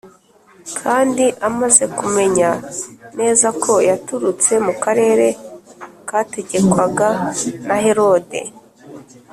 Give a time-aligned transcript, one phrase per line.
[0.81, 2.49] Kandi amaze kumenya
[3.19, 5.27] neza ko yaturutse mu karere
[6.09, 7.09] kategekwaga
[7.67, 8.39] na herode